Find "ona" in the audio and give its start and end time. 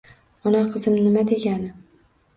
0.51-0.61